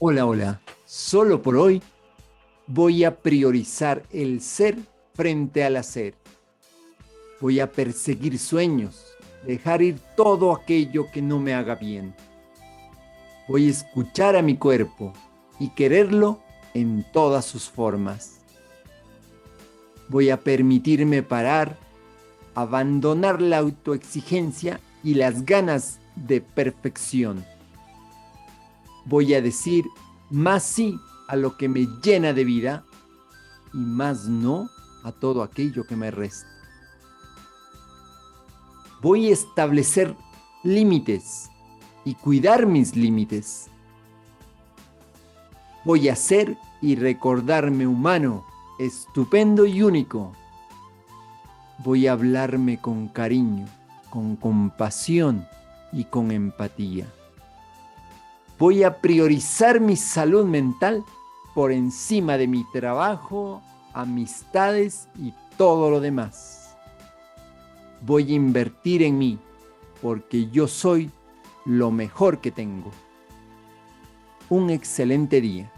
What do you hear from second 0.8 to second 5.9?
Solo por hoy voy a priorizar el ser frente al